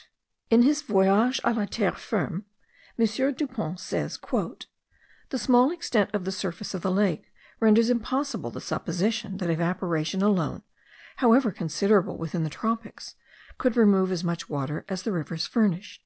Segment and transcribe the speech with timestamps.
[0.00, 2.44] (* In his Voyage a la Terre Ferme
[2.98, 3.06] M.
[3.32, 4.18] Depons says,
[5.30, 10.20] "The small extent of the surface of the lake renders impossible the supposition that evaporation
[10.20, 10.62] alone,
[11.16, 13.14] however considerable within the tropics,
[13.56, 16.02] could remove as much water as the rivers furnish."